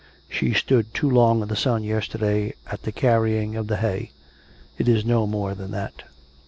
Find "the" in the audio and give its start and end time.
1.47-1.55, 2.81-2.91, 3.67-3.77